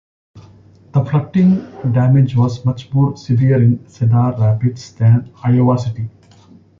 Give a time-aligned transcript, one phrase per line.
[0.93, 6.09] The flooding damage was much more severe in Cedar Rapids than in Iowa City.